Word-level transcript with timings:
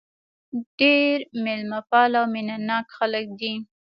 ډېر 0.79 1.17
مېلمه 1.43 1.79
پاله 1.89 2.17
او 2.21 2.27
مینه 2.33 2.55
ناک 2.67 2.87
خلک 2.97 3.25
دي. 3.39 3.53